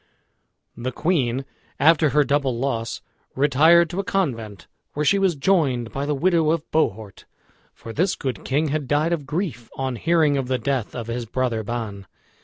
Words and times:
The 0.75 0.91
queen, 0.91 1.45
after 1.79 2.09
her 2.09 2.23
double 2.23 2.57
loss, 2.57 3.03
retired 3.35 3.87
to 3.91 3.99
a 3.99 4.03
convent, 4.03 4.65
where 4.93 5.05
she 5.05 5.19
was 5.19 5.35
joined 5.35 5.91
by 5.91 6.07
the 6.07 6.15
widow 6.15 6.49
of 6.49 6.63
Bohort, 6.71 7.25
for 7.71 7.93
this 7.93 8.15
good 8.15 8.43
king 8.43 8.69
had 8.69 8.87
died 8.87 9.13
of 9.13 9.27
grief 9.27 9.69
on 9.75 9.97
hearing 9.97 10.37
of 10.37 10.47
the 10.47 10.57
death 10.57 10.95
of 10.95 11.05
his 11.05 11.27
brother 11.27 11.61
Ban. 11.63 12.07